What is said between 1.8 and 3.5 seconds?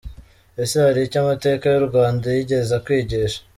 Rwanda yigeze akwigisha?